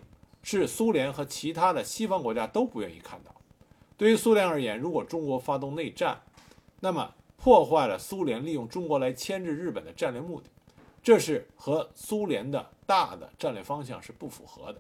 [0.48, 3.34] 是苏联和其他的西方国家都不愿意看到。
[3.98, 6.22] 对于苏联而言，如果中国发动内战，
[6.82, 10.48] 那么破坏了苏联利用中国来牵制日本的战略目的，
[11.02, 14.80] 这是和苏联的大的战略方向是不符合的。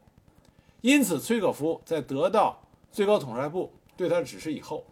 [0.81, 4.85] 因此，崔可夫在得到最高统帅部对他的指示以后，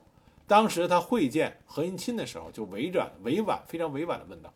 [0.48, 4.52] 当时他会见何应钦的时候，就委婉、委婉、非常委婉地问道：“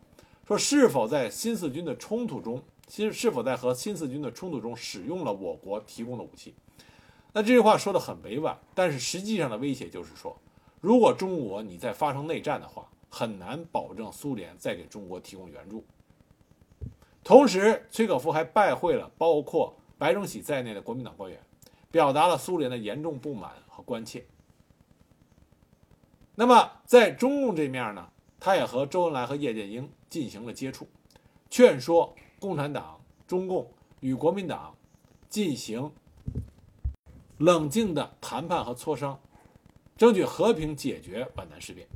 [0.48, 6.54] 说是否在新四军的冲突中？”新是否在和新四军的冲突中使用了我国提供的武器？
[7.34, 10.36] 那这句话说的很委婉，但是实际上的威胁就是说，
[10.80, 15.84] 如果中国你再发生内战的话，很难保证苏联再给中国提供援助。
[17.22, 21.38] 同时，崔可夫还拜会了包括白崇禧在内的国民党官员，
[21.90, 24.24] 表达了苏联的严重不满和关切。
[26.34, 28.08] 那么在中共这面呢，
[28.40, 30.88] 他也和周恩来和叶剑英进行了接触，
[31.50, 32.16] 劝说。
[32.40, 33.68] 共产党、中共
[34.00, 34.74] 与国民党
[35.28, 35.90] 进行
[37.38, 39.18] 冷静的谈判和磋商，
[39.96, 41.86] 争取和平解决皖南事变。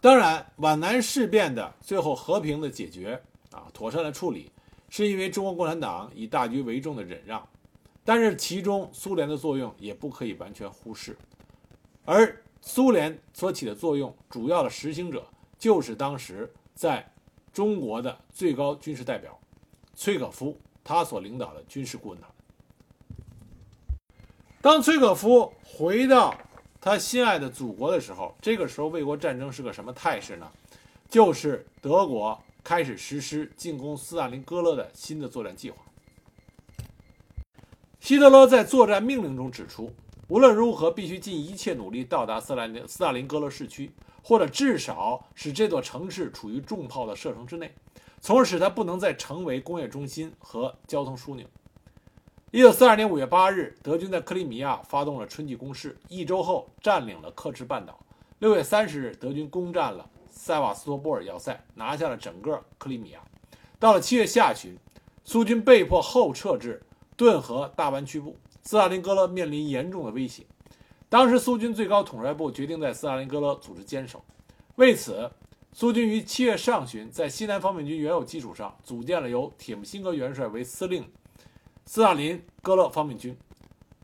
[0.00, 4.50] 当然，皖南事变的最后和平的解决啊，妥善的处理，
[4.88, 7.46] 是因为中国共产党以大局为重的忍让，
[8.04, 11.16] 但是其中苏联的作用也不可以完全忽视。
[12.04, 15.26] 而苏联所起的作用，主要的实行者
[15.58, 17.10] 就是当时在。
[17.52, 19.38] 中国的最高军事代表
[19.94, 22.30] 崔可夫，他所领导的军事顾问团。
[24.62, 26.34] 当崔可夫回到
[26.80, 30.50] 他心爱的祖国的时候，这个时候卫国战争是个什么态势呢？
[31.08, 35.82] 就是德国开始实施进攻斯大林格勒的新的作战计划。
[37.98, 39.92] 希特勒在作战命令中指出，
[40.28, 43.90] 无论如何必须尽一切努力到达斯大林斯大林格勒市区。
[44.22, 47.74] 或者至少使这座城市处于重炮的射程之内，
[48.20, 51.46] 从而使它不能再成为工业中心和交通枢纽。
[52.50, 57.98] 一九四二年五月八日，德军在克里米亚发动了春季攻势，一周后占领了克什半岛。
[58.40, 63.20] 六月三十日，德军攻占了塞瓦斯托波尔要塞，拿下了整个克里米亚。
[63.78, 64.76] 到了七月下旬，
[65.24, 66.82] 苏军被迫后撤至
[67.16, 70.44] 顿河大湾区部，斯大林格勒面临严重的威胁。
[71.10, 74.24] 当时，苏军最高统帅部决定在斯大林格勒组织坚守。
[74.76, 75.28] 为此，
[75.72, 81.10] 苏军于七月上旬在西南方面军原有基础上，组建了由铁木辛格元帅为司令
[81.84, 83.36] 斯大林格勒方面军。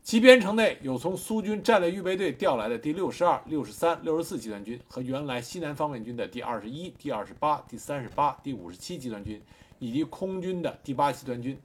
[0.03, 9.41] 其编成内有从苏军战略预备队调来的第六十二、六十三、六十四集团军和原来西南方面军的第二十一、第二十八、第三十八、第五十七集团军，
[9.79, 11.57] 以及空军的第八集团军，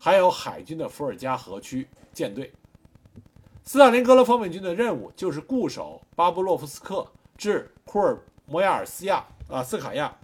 [0.00, 2.52] 还有海军的伏尔加河区舰队。
[3.68, 10.16] 斯大林格勒方面军的任务就是固守巴布洛夫斯克至库尔摩亚尔斯亚啊斯卡亚，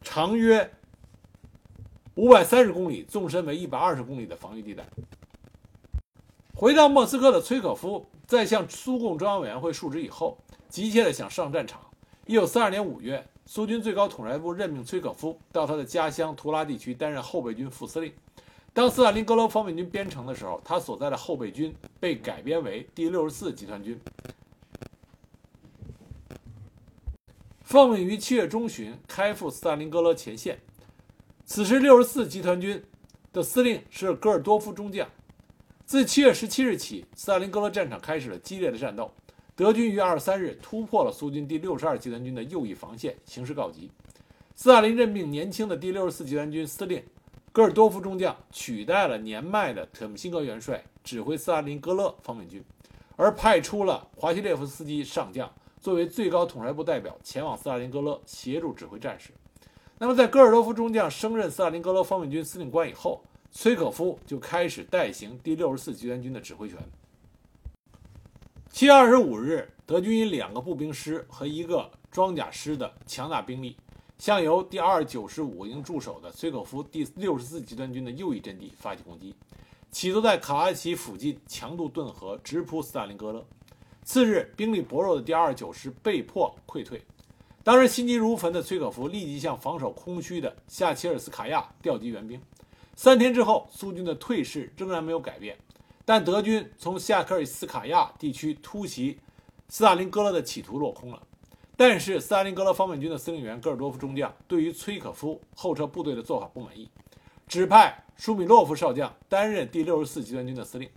[0.00, 0.72] 长约
[2.14, 4.82] 五百三十公里、纵深为一百二十公里的防御地带。
[6.54, 10.38] 回到莫斯科的崔可夫在向苏共中央委员会述职以后，
[10.70, 11.78] 急切地想上战场。
[12.24, 18.14] 一九四二年五月，苏军最高统帅部任命崔可夫到他的家乡图拉地区担任后备军副司令。
[18.76, 23.98] 当斯大林格勒方面军编成的时候，他所在的后备军被改编为第六十四集团军，
[27.62, 30.58] 奉命于七月中旬开赴斯大林格勒前线。
[31.46, 32.84] 此时，六十四集团军
[33.32, 35.08] 的司令是戈尔多夫中将。
[35.86, 39.10] 自七月十七日起，斯大林格勒战场开始了激烈的战斗。
[39.54, 43.90] 德军于二十三日突破了苏军第六十二集团军的右翼防线，形势告急。
[44.54, 47.02] 斯大林任命年轻的第六十四集团军司令
[47.56, 52.62] 戈尔多夫中将取代了年迈的特姆辛格元帅，指挥斯大林格勒方面军，
[53.16, 59.30] 而派出了华西列夫斯基上将作为最高统帅部代表前往斯大林格勒协助指挥战事。
[59.96, 66.76] 那么，在戈尔多夫中将升任斯大林格勒方面军司令官以后，崔可夫就开始代行第六十四集团军的指挥权。
[68.68, 73.78] 七月二十五日，德军以两个步兵师和一个装甲师的强大兵力，
[74.18, 79.34] 向由第二九十五营驻守的崔可夫第六十四集团军的右翼阵地发起攻击，
[79.90, 83.46] 企图在卡拉奇附近强渡顿河，直扑斯大林格勒。
[84.02, 87.02] 次日，兵力薄弱的第二九师被迫溃退。
[87.62, 92.40] 当时心急如焚的崔可夫立即向防守空虚的夏切尔斯卡亚调集援兵。
[92.94, 95.58] 三天之后，苏军的退势仍然没有改变。
[96.04, 99.18] 但德军从夏克尔斯卡亚地区突袭
[99.68, 101.20] 斯大林格勒的企图落空了。
[101.76, 106.88] 但是斯大林格勒方面军的司令员戈尔多夫中将对于崔可夫后撤部队的做法不满意，
[107.46, 110.88] 指派舒米洛夫少将担任第六十四集团军的司令。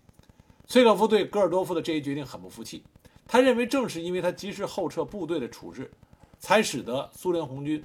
[0.68, 2.84] 崔可夫对戈尔多夫的这一决定很不服气，
[3.28, 5.92] 他认为正是因为他及时后撤部队的处置，
[6.40, 7.84] 才使得苏联红军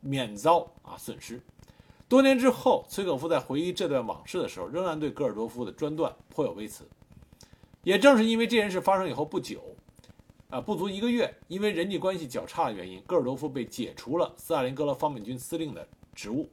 [0.00, 1.40] 免遭啊损失。
[2.08, 6.84] 多年之后，崔可夫在回忆这段往事的时候，仍然对戈尔多夫的专断颇有微词。
[7.82, 9.75] 也正是因为这件事发生以后不久，
[10.60, 16.48] 不足一个月，因为人际关系较差的原因，戈尔多夫被解除了斯大林格勒方面军司令的职务。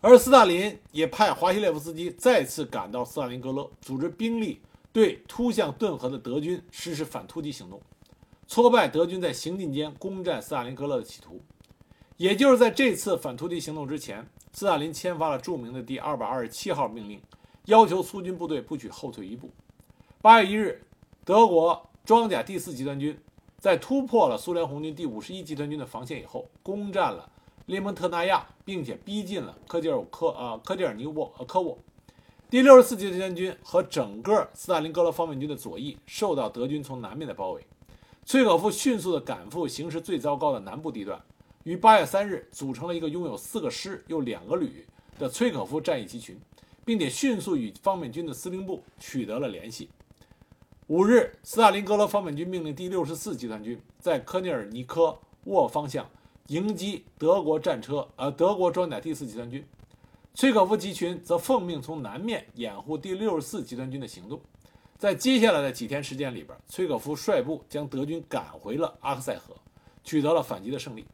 [0.00, 4.60] 而斯大林也派华西列夫斯基再次赶到斯大林格勒，组织兵力
[4.92, 7.80] 对突向顿河的德军实施反突击行动，
[8.46, 11.42] 挫败德军在行进间攻占斯大林格勒的企图。
[12.16, 17.20] 也就是在这次反突击行动之前，斯大林签发了著名的第二百二十七号命令，
[17.64, 19.50] 要求苏军部队不许后退一步。
[20.22, 20.85] 八月一日，
[21.26, 23.18] 德国装甲第四集团军
[23.58, 27.28] 在突破了苏联红军第五十一集团军的防线以后，攻占了
[27.66, 31.76] 列蒙特纳亚，并且逼近了科吉尔科呃科吉尔尼沃呃科沃。
[32.48, 37.66] 第六十四集团军和整个斯大林格勒方面军的左翼受到德军从南面的包围。
[38.24, 41.20] 崔可夫迅速地赶赴形势最糟糕的南部地段。
[41.64, 44.86] 于八月三日组成了一个拥有四个师又两个旅
[45.18, 46.38] 的崔可夫战役集群，
[46.84, 49.88] 并且迅速与方面军的司令部取得了联系。
[50.88, 56.08] 五日，斯大林格勒方面军命令第六十四集团军在科涅尔尼科沃方向
[56.46, 59.66] 迎击德国战车，呃，德国装甲第四集团军。
[60.32, 64.40] 崔可夫集群则奉命从南面掩护第六十四集团军的行动。
[64.96, 69.56] 在接下来的几天时间里边，崔可夫率部将德军赶回了阿克塞河，
[70.04, 71.04] 取得了反击的胜利。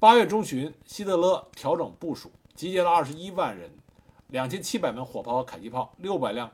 [0.00, 3.70] 八月中旬，希特勒调整部署，集结了二十一万人、
[4.26, 6.50] 两千七百门火炮和迫击炮、六百辆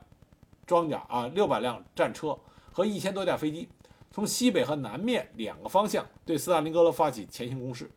[0.67, 2.37] 装甲啊、六百辆战车
[2.71, 3.67] 和一千多架飞机，
[4.11, 7.89] 从西北和南面两个方向对斯大林格勒发起前行攻势。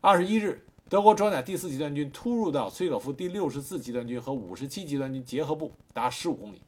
[0.00, 6.60] 二十一日，德国装甲第四集团军突入到崔可夫第六十四集团军和五十七集团军结合部达十五公里。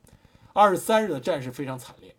[0.53, 2.15] 二十三日的战事非常惨烈，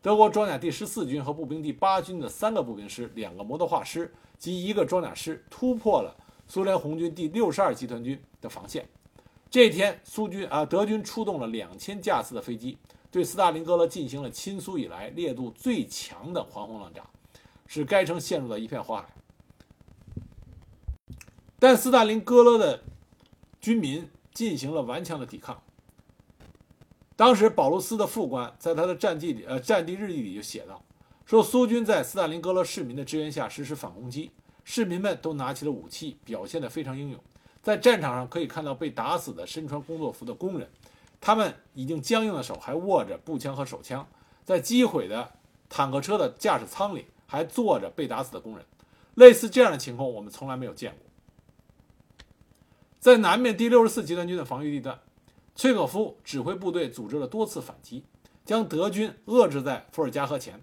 [0.00, 4.12] 德国装甲第十四军和步兵第八军的三个步兵师、两个摩托化师。
[4.38, 6.16] 及一个装甲师突破了
[6.48, 8.84] 苏联红军第六十二集团军的防线。
[9.48, 12.76] 这天，苏军啊，德军出动了两千架次的飞机，
[13.12, 17.04] 对斯大林格勒进行了亲苏以来烈度最强的狂轰滥炸，
[17.66, 19.06] 使该城陷入了一片火海。
[21.58, 22.82] 但斯大林格勒的
[23.60, 25.62] 军民进行了顽强的抵抗。
[27.14, 30.82] 当时，保卢斯的副官在他的战记里，呃，战地日记里就写道。
[31.26, 34.30] 说苏军在斯大林格勒市民的支援下实施反攻击，
[34.64, 37.20] 市民们都拿起了武器，表现得非常英勇。
[37.62, 40.68] 在战场上可以看到被打死的身穿工作服的工人，
[41.22, 44.06] 他们已经僵硬的手还握着步枪和手枪。
[44.44, 45.32] 在击毁的
[45.68, 48.66] 坦克车的驾驶舱里还坐着被打死的工人。
[49.14, 50.98] 类似这样的情况我们从来没有见过。
[52.98, 54.98] 在南面第六十四集团军的防御地段，
[55.54, 58.04] 崔可夫指挥部队组织了多次反击，
[58.44, 60.60] 将德军遏制在伏尔加河前。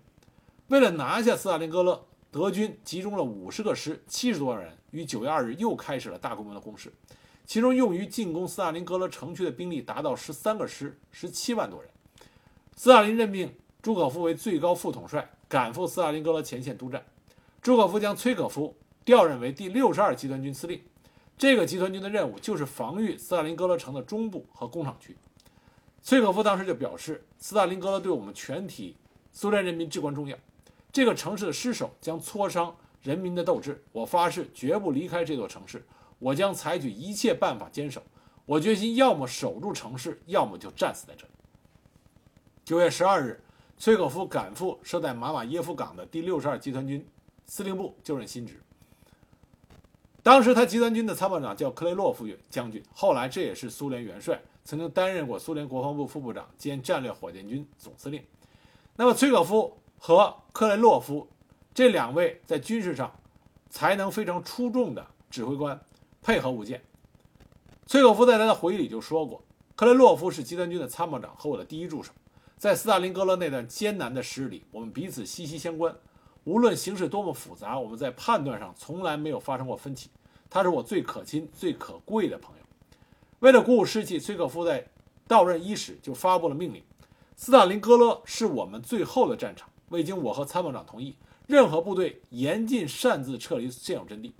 [0.67, 6.91] 为了拿下斯大林格勒，德军集中了五十个师、七十多万人，于九月二日又开始了大规模的攻势。
[7.49, 11.89] 其中用于进攻斯大林格勒城区的兵力达到十三个师、十七万多人。
[12.75, 17.03] 斯大林任命朱可夫为最高副统帅，赶赴斯大林格勒前线督战。
[17.59, 20.79] 朱可夫将崔可夫调任为第六十二集团军司令。
[21.39, 25.17] 这个集团军的任务就是防御斯大林格勒城的中部和工厂区。
[26.03, 28.95] 崔可夫当时就表示，斯大林格勒对我们全体
[29.31, 30.37] 苏联人民至关重要。
[30.91, 33.83] 这个城市的失守将挫伤人民的斗志。
[33.91, 35.83] 我发誓绝不离开这座城市。
[36.19, 38.03] 我将采取一切办法坚守。
[38.45, 41.31] 我决心要么守住城市，要么就战死在这里。
[42.65, 43.41] 九月十二日，
[43.77, 47.07] 崔可夫赶赴设在马马耶夫港的第六十二集团军
[47.45, 48.61] 司令部就任新职。
[50.21, 58.21] 当时他集团军的参谋长叫克雷洛夫将军，后来这也是苏联元帅，曾经担任过苏联国防部副部长兼战略火箭军总司令。
[58.95, 61.27] 那么崔可夫和克雷洛夫
[61.73, 63.17] 这两位在军事上
[63.69, 65.79] 才能非常出众的指挥官
[66.29, 66.79] 配合无间。
[67.87, 69.43] 崔可夫在他的回忆里就说过
[69.75, 72.11] ：“克雷洛夫是集团军的参谋长和我的第一助手，
[72.55, 75.91] 在斯大林格勒那段艰难的时日里，我们彼此息息相关。
[76.43, 80.11] 无论形势多么复杂，我们在判断上从来没有发生过分歧。
[80.51, 82.63] 他是我最可亲、最可贵的朋友。”
[83.41, 84.85] 为了鼓舞士气，崔可夫在
[85.27, 86.83] 到任伊始就发布了命令
[87.35, 89.67] ：“斯大林格勒是我们最后的战场。
[89.89, 91.15] 未经我和参谋长同意，
[91.47, 94.35] 任何部队严禁擅自撤离现有阵地。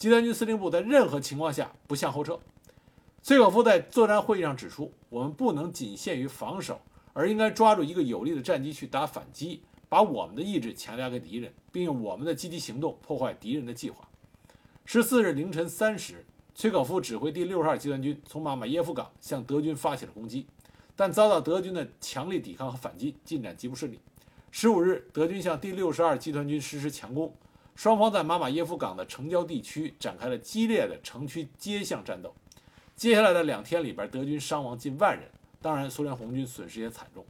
[0.00, 2.40] 集团军司令部在任何情况下不向后撤。”
[3.22, 6.80] 崔可夫在作战会议上指出，我们不能仅限于防守，
[7.12, 14.08] 而应该抓住一个有利的战机去打反击，把我们的意志强加给敌人，并用我们的积极行动破坏敌人的计划。
[14.86, 16.24] 十四日凌晨三时，
[16.54, 20.46] 崔可夫指挥第六十二集团军从马马耶夫港向德军发起了攻击，
[20.96, 24.00] 但遭到德军的强力抵抗和反击，进展极不顺利。
[24.50, 27.34] 十五日，德军向第六十二集团军实施强攻，
[27.80, 32.30] 双方在马马耶夫港的城郊地区展开了激烈的城区街巷战斗。
[32.94, 35.26] 接下来的两天里边，德军伤亡近万人，
[35.62, 37.24] 当然，苏联红军损失也惨重。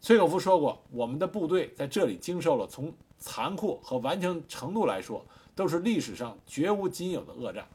[0.00, 5.22] 崔可夫说过：“我们的部队在这里经受了从残酷和顽强程度来说，
[5.54, 7.68] 都是历史上绝无仅有的恶战。”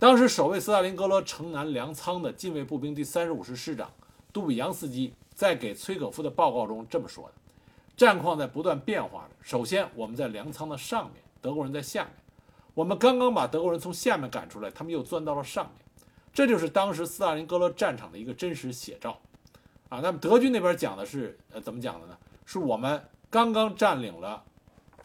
[0.00, 3.90] 当时守卫斯大林格勒城南粮仓的近卫步兵第三十五师师长
[4.32, 7.34] 杜比扬斯基在给崔可夫的报告中这么说的
[7.98, 9.36] ：“战况在不断变化着。
[9.42, 12.12] 首先，我们在粮仓的上面，德国人在下面。”
[12.72, 15.84] 我们刚刚把德国人从下面赶出来，他们又钻到了上面，
[16.32, 19.18] 这就是当时斯大林格勒战场的一个真实写照，
[19.88, 22.16] 啊，那么德军那边讲的是，呃，怎么讲的呢？
[22.46, 24.44] 是我们刚刚占领了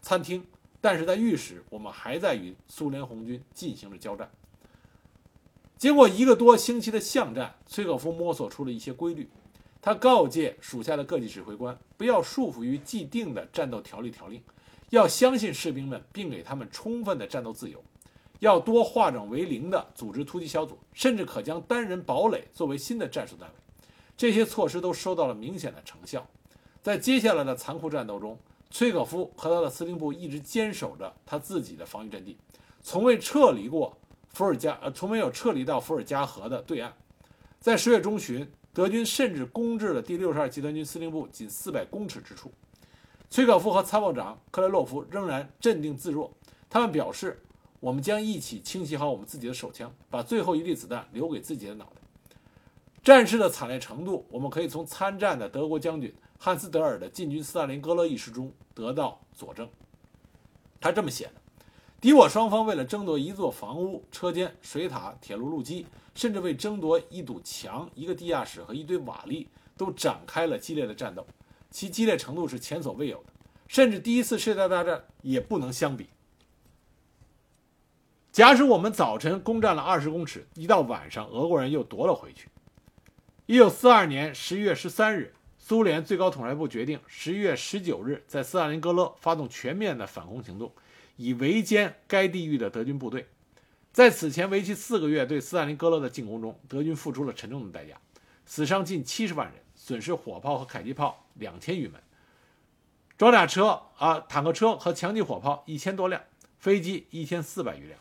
[0.04, 0.46] 餐厅，
[0.80, 4.30] 但是在御史，我们还在与苏联红军进行着交战。
[5.76, 9.28] 经过一个多星期的巷战，崔可夫摸索出了一些规律，
[9.86, 14.41] 他告诫属下的各级指挥官，不要束缚于既定的战斗条例条令。
[14.91, 17.79] 要相信士兵们，并给他们充分的战斗自由；
[18.39, 23.55] 要多化整为零的组织突击小组，甚至可将单人堡垒作为新的战术单位。
[24.15, 26.25] 这些措施都收到了明显的成效。
[26.81, 28.39] 在接下来的残酷战斗中，
[28.71, 32.38] 崔可夫和他的司令部一直坚守着他自己的防御阵地，
[32.81, 33.97] 从未撤离过
[34.29, 36.93] 伏尔加，呃，从没有撤离到伏尔加河的对岸。
[37.59, 42.51] 在十月中旬，德军甚至攻至了第六十二集团军司令部仅四百公尺之处。
[43.30, 46.32] 崔可夫和参谋长克雷洛夫仍然镇定自若。
[46.69, 47.41] 他们表示
[47.80, 52.01] ：“我们将一起清洗好我们自己的手枪，把最后一粒子弹留给自己的脑袋。”
[53.03, 59.69] 战事的惨烈程度，我们可以从参战的德国将军汉斯·德尔的进军斯大林格勒一事中得到佐证。
[60.80, 61.34] 他这么写的
[62.01, 65.86] ：“敌我双方为了争夺一座房屋、车间、水塔、铁路路基，
[66.16, 69.47] 甚至为争夺一堵墙、一个地下室和一堆瓦砾，
[69.78, 71.26] 都展开了激烈的战斗。”
[71.72, 73.34] 其激烈程度是前所未有的，
[73.68, 76.07] 甚至第一次世界大战也不能相比。
[78.32, 82.47] 假使我们早晨攻占了二十公尺，一到晚上，俄国人又夺了回去。
[83.47, 90.72] 一九四二年十一月十三日，苏联最高统帅部决定十一月十九日在斯大林格勒发动全面的反攻行动，
[91.16, 93.26] 以围歼该地域的德军部队。
[93.94, 97.96] 在此前为期四个月对斯大林格勒的进攻中，德军付出了沉重的代价，
[98.46, 99.64] 死伤近七十万人。
[99.76, 102.02] 损失火炮和迫击炮两千余门，
[103.18, 106.22] 装甲车啊、坦克车和强击火炮一千多辆，
[106.58, 108.00] 飞机一千四百余辆。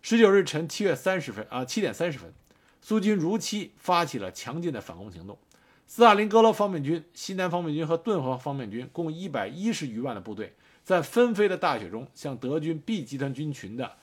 [0.00, 2.32] 十九日晨七月三十分啊七点三十分，
[2.80, 5.38] 苏军如期发起了强劲的反攻行动。
[5.86, 13.98] 斯大林格勒方面军、西南方面军和顿河方面军共一百一十余万的部队，在纷飞的大雪中向德军 B 集团军群的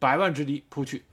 [0.00, 1.04] 百万之敌扑去。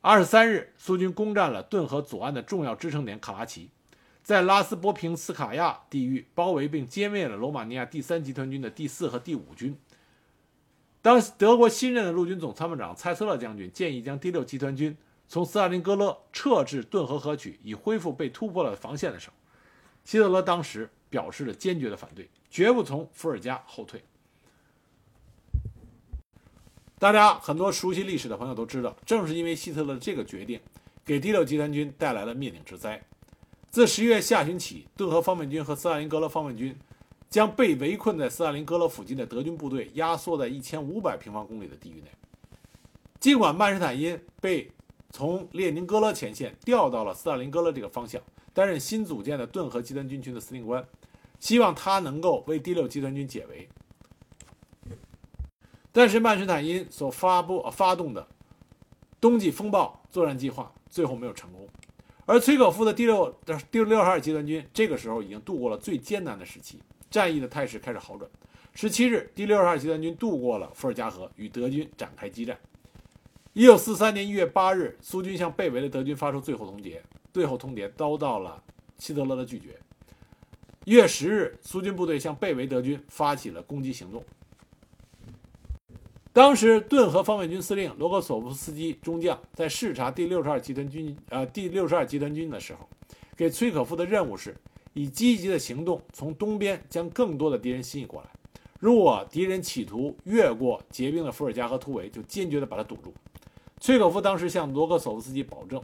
[0.00, 3.68] 二十三日，苏军攻占了顿河左岸的重要支撑点卡拉奇。
[4.22, 9.76] 在拉斯波平斯卡亚地域包围并歼灭了罗马尼亚第三集团军的第四和第五军。
[11.02, 14.96] 当德国新任的陆军总参谋长蔡斯勒将军建议将第六集团军
[15.28, 19.34] 从斯大林格勒撤至顿河河曲，以恢复被突破了防线的时候，
[20.04, 24.02] 希特勒当时表示了坚决的反对，绝不从伏尔加后退。
[27.04, 30.58] 大家很多熟悉历史的朋友都知道，正是因为希特勒这个决定，
[31.04, 33.04] 给第六集团军带来了灭顶之灾。
[33.70, 36.74] 自十一月下旬起，顿河方面军和斯大林格勒方面军
[37.28, 42.06] 将被围困在斯大林格勒附近的德军部队压缩在一千五百平方公里的地域内。
[43.20, 44.72] 尽管曼施坦因被
[45.10, 48.18] 从列宁格勒前线调到了斯大林格勒这个方向，
[48.54, 50.82] 担任新组建的顿河集团军群的司令官，
[51.38, 53.68] 希望他能够为第六集团军解围。
[55.96, 58.26] 但是曼施坦因所发布呃发动的
[59.20, 61.68] 冬季风暴作战计划最后没有成功，
[62.26, 63.32] 而崔可夫的第六
[63.70, 68.28] 第六十二集团军这个时候已经度过了最艰难的时期，战役的态势开始好转。
[68.74, 72.58] 十七日，第六十二集团军渡过了伏尔加河，与德军展开激战。
[73.52, 76.98] 一九四三年一月八日，苏军向被围的德军发出最后通牒，
[77.32, 78.60] 最后通牒遭到了
[78.98, 79.78] 希特勒的拒绝。
[80.84, 84.24] 一月十日，苏军部队向被围德军发起了攻击行动。
[86.34, 92.88] 当时，顿河方面军司令罗格索夫斯基中将在视察第六十二集团军呃第六十二集团军的时候，
[93.36, 94.52] 给崔可夫的任务是
[94.94, 98.28] 以积极的行动从东边将更多的敌人吸引过来。
[98.80, 103.14] 如果敌人企图越过结冰的伏尔加河突围，就坚决地把它堵住。
[103.78, 105.80] 崔可夫当时向罗格索夫斯基保证，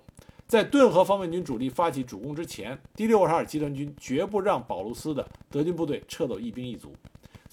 [0.48, 6.92] 在顿河方面军主力发起主攻之前，第六十二集团军绝不让保卢斯的德军部队撤走一兵一卒。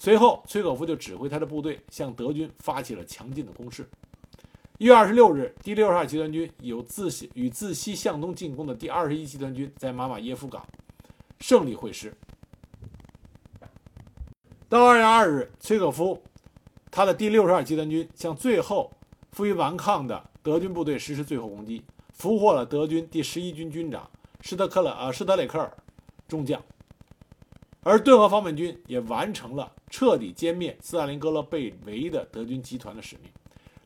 [0.00, 3.84] 随后，崔可夫就指挥他的部队向德军发起了强劲的攻势。
[4.78, 10.64] 一月二十六日，第六十二集团军有自西与自西向东进攻的第二十一集团军在马马耶夫港
[11.40, 12.14] 胜利会师。
[14.68, 16.22] 到二月二日，崔可夫
[16.92, 18.92] 他的第六十二集团军向最后
[19.32, 21.82] 负隅顽抗的德军部队实施最后攻击，
[22.12, 24.08] 俘获了德军第十一军军长
[24.42, 25.76] 施特克勒呃施特雷克尔
[26.28, 26.62] 中将。
[27.88, 33.32] 而顿河方面军也完成了彻底歼灭斯大林格勒被围的德军集团的使命。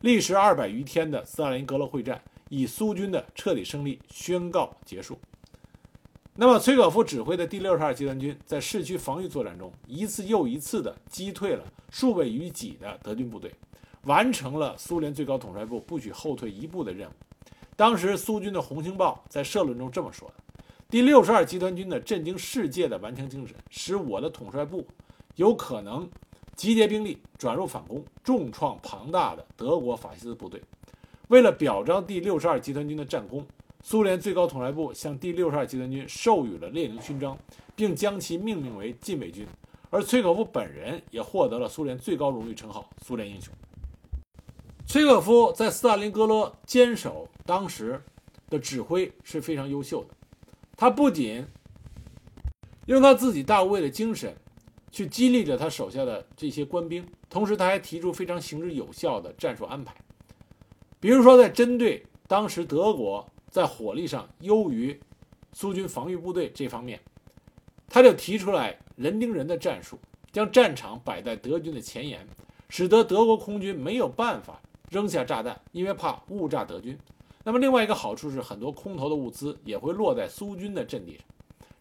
[0.00, 5.16] 历时二百余天的斯大林格勒会战以苏军的彻底胜利宣告结束。
[6.34, 13.54] 那么，崔可夫指挥的第六十二集团军在市区防御作战中，一次又一次地击退了数倍于己的德军部队，
[14.02, 17.12] 完成了苏联最高统帅部不许后退一步的任务。
[17.76, 20.41] 当时，苏军的《红星报》在社论中这么说的。
[20.92, 24.86] 第六十二集团军的震惊世界的顽强精神，使我的统帅部
[25.36, 26.06] 有可能
[26.54, 30.60] 集结兵力转入反攻，重创庞大的德国法西斯部队。
[31.28, 33.46] 为了表彰第六十二集团军的战功，
[33.82, 37.38] 苏联最高统帅部向第六十二集团军授予了列宁勋章，
[37.74, 39.46] 并将其命名为禁卫军。
[39.88, 43.50] 而崔可夫本人也获得了苏联最高荣誉称号——苏联英雄。
[44.86, 47.98] 崔可夫在斯大林格勒坚守当时
[48.50, 50.14] 的指挥是非常优秀的。
[50.82, 51.46] 他不仅
[52.86, 54.34] 用他自己大无畏的精神
[54.90, 59.94] 去激励着他手下的这些官兵，同时他还提出非常行之有效的战术安排。
[60.98, 64.98] 比如说，在针对当时德国在火力上优于
[65.52, 66.98] 苏军防御部队这方面，
[67.86, 69.96] 他就提出来人盯人的战术，
[70.32, 72.26] 将战场摆在德军的前沿，
[72.68, 74.60] 使得德国空军没有办法
[74.90, 76.98] 扔下炸弹，因为怕误炸德军。
[77.44, 81.24] 那么另外一个好处是，很多空投的物资也会落在苏军的阵地上，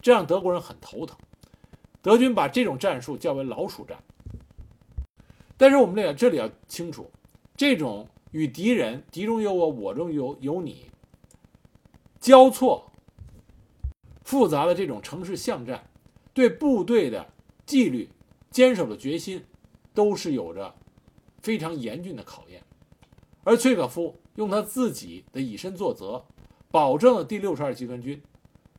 [0.02, 1.16] 这让德国人很头疼。
[2.02, 4.04] 德军把这种战术叫为“老鼠战”。
[5.56, 7.12] 但是我们这这里要清楚，
[7.56, 10.90] 这种与敌人敌中有我，我中有有你
[12.20, 12.92] 交错
[14.24, 15.88] 复杂的这种城市巷战，
[16.34, 17.32] 对部队的
[17.68, 18.10] 纪律、
[18.50, 19.46] 坚守的决心，
[19.94, 20.74] 都是有着
[21.44, 22.64] 非常严峻的考验。
[23.44, 24.16] 而崔可夫。
[24.36, 26.24] 用他自己的以身作则，
[26.70, 28.22] 保证了第六十二集团军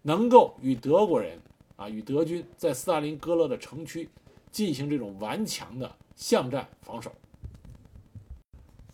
[0.02, 1.38] 能够与德国人
[1.76, 4.08] 啊，与德军在斯大林格勒的城区
[4.50, 7.12] 进行这种顽强的巷战防守。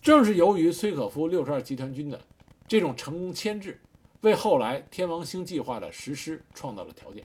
[0.00, 2.20] 正是由于崔可夫六十二集团军的
[2.66, 3.80] 这种成功牵制，
[4.22, 7.24] 为后来天王星计划的实施创造了条件。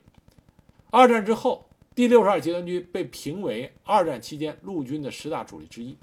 [0.89, 1.65] 二战之后，
[1.95, 5.97] 第六十二集团军被评为二战期间陆军的十大主力之一。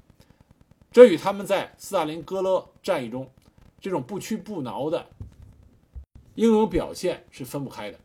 [0.91, 3.29] 这与他们在斯大林格勒战役中
[3.79, 5.07] 这种不屈不挠的
[6.35, 7.99] 英勇表现是分不开的。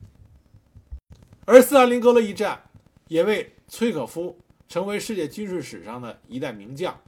[1.44, 2.62] 而斯大林格勒一战
[3.08, 6.98] 也为崔可夫成为世界军事史上的一代名将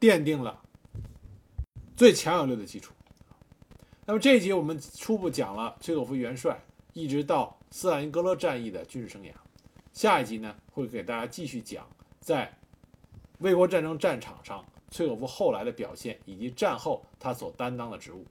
[0.00, 0.60] 奠定了
[1.96, 2.92] 最强有力的基础。
[4.06, 6.60] 那么这一集我们初步讲了崔可夫元帅
[6.92, 9.32] 一直到斯大林格勒战役的军事生涯，
[9.92, 11.86] 下一集呢会给大家继续讲
[12.20, 12.56] 在。
[13.40, 18.24] 卫国战争战场上，崔可夫后来的表现以及战后他所担当的职务。